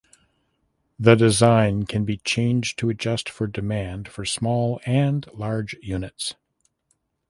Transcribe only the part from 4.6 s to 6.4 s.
and large units.